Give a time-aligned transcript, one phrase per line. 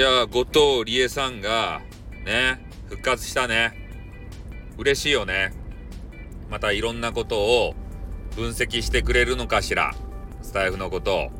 [0.00, 1.82] や後藤理恵さんが
[2.24, 3.74] ね復活したね。
[4.78, 5.52] 嬉しいよね。
[6.48, 7.74] またいろんなことを
[8.34, 9.94] 分析してくれるのかしら。
[10.42, 11.30] スタイフのことを。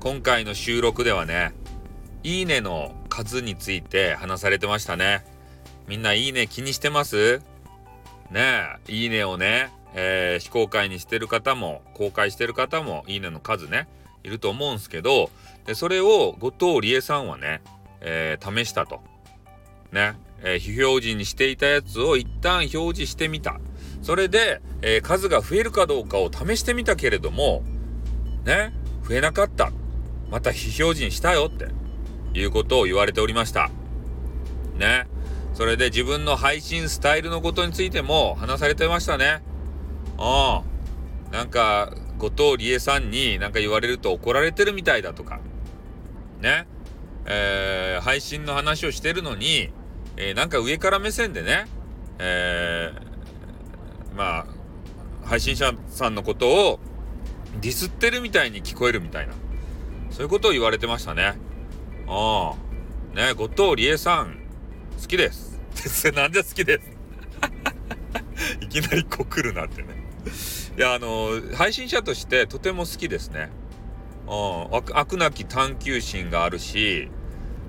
[0.00, 1.52] 今回の収録ではね
[2.22, 5.24] いいねの数について話されてましたね。
[5.88, 7.42] みんないいね気にしてます？
[8.30, 13.88] ねえいいねをね、えー、非公開にしてる方も公開してる方もいいねの数ね。
[14.24, 15.30] いると思うんすけど
[15.66, 17.62] でそれを後藤理恵さんはね、
[18.00, 19.00] えー、試したと。
[19.92, 23.60] ね、えー、非表示にしていたやつを一旦表示してみた。
[24.02, 27.62] それで、えー、数が増えるかどうかを試してみたけれども
[28.44, 28.74] ね。
[29.08, 29.70] 増えなかった。
[30.30, 31.68] また非表示にしたよって。
[32.34, 33.70] いうことを言われておりました。
[34.76, 35.06] ね。
[35.54, 39.42] それで自分の配信スタイルのことについても話されてましたね。
[40.18, 41.32] うん。
[41.32, 41.94] なんか
[42.30, 45.40] 後藤理恵さんに何か言われると怒られてるみたいだとか。
[46.40, 46.66] ね。
[47.26, 49.70] えー、配信の話をしてるのに、
[50.16, 51.66] えー、なんか上から目線でね、
[52.18, 54.46] えー、まあ
[55.24, 56.80] 配信者さんのことを
[57.60, 59.34] ディスってるみたいに聞こえるみたいな。
[60.10, 61.34] そういうことを言われてましたね。
[62.06, 63.16] ああ。
[63.16, 64.38] ね後藤理恵さん
[65.00, 65.60] 好きです。
[66.12, 66.90] なんで好きです。
[68.64, 70.03] いきなりこう来るなってね。
[70.76, 73.50] いやあの配信者としてとても好きですね。
[74.26, 74.32] うん。
[74.72, 77.08] 飽くなき探求心があるし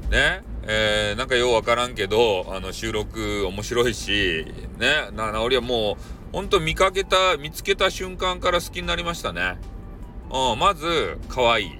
[0.09, 0.43] ね。
[0.67, 4.45] えー、なんかようわからんけどあの収録面白いし
[4.79, 5.09] ね。
[5.13, 5.97] な俺はも
[6.31, 9.57] うほんと見かけた見つけた瞬間から好きになりましたね。
[10.31, 10.59] うん。
[10.59, 11.71] まず可愛い。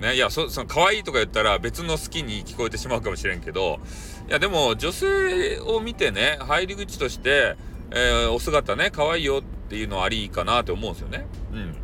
[0.00, 0.14] ね。
[0.14, 3.80] いやそその可愛いとか言ったら別の好きに聞こえてしまうかもしれんけど
[4.28, 7.56] いやでも女性を見てね入り口として、
[7.90, 11.76] えー、お姿ね可愛いよっていうのはありかなって思うんですよねうん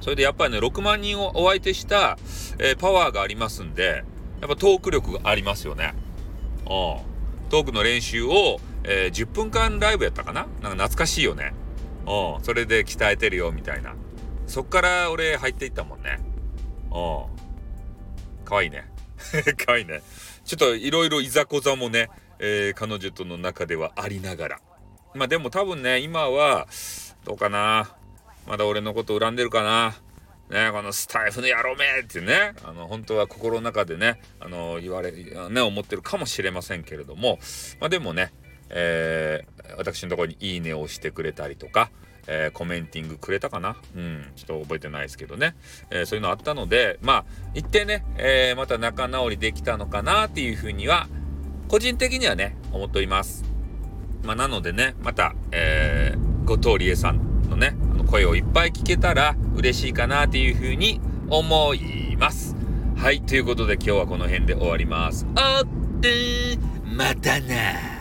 [0.00, 2.18] それでやっぱりね6万人をお相手した、
[2.58, 4.04] えー、パワーがありますんで
[4.40, 5.92] やっぱトーク力がありますよね。
[6.60, 6.66] うん。
[7.50, 10.46] トークの練習を、えー、10分間ライブやったかな？
[10.62, 11.52] なんか懐かしいよね。
[12.06, 12.42] うん。
[12.44, 13.94] それで鍛えてるよみたいな。
[14.46, 16.20] そっから俺入っていったもんね。
[16.86, 16.88] う
[18.42, 18.44] ん。
[18.46, 18.90] かわいいね。
[19.66, 20.00] かわいいね。
[20.44, 22.08] ちょっといろいろいざこざもね、
[22.38, 24.60] えー、彼女との中ではありながら。
[25.14, 26.66] まあでも多分ね、今は、
[27.24, 27.90] どうかな？
[28.46, 29.94] まだ俺のこと恨んでるかな？
[30.50, 37.38] ね、このスタイフの野郎めってね、あの、本当は心の中でね、あの、言われ、ね、思ってるかもしれませんけれども、
[37.78, 38.32] まあでもね、
[38.68, 41.90] えー、私のところにいいねをしてくれたりとか、
[42.26, 43.76] えー、コメンティングくれたかな？
[43.94, 45.54] うん、ちょっと覚えてないですけどね、
[45.90, 51.06] えー、そういうのあったので、まあ、一定ね、え、また仲直りできたのかなっていうふうには、
[51.68, 53.44] 個人的にはね、思っております。
[54.24, 62.56] まあ、なのでね、また、えー、後藤理恵さんのね、あの声をいっぱい聞けたら嬉しいかなというふうに思います。
[62.96, 65.24] はい、ということで今日はこの辺で終わります。
[65.36, 67.99] おってまたな